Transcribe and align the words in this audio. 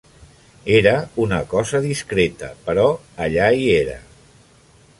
Era 0.77 0.93
una 1.25 1.41
cosa 1.51 1.81
discreta, 1.83 2.49
però 2.69 2.87
allà 3.27 3.51
hi 3.59 3.69
era. 3.75 3.99